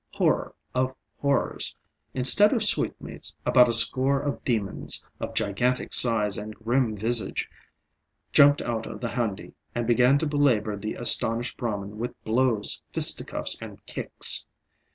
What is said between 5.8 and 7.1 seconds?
size and grim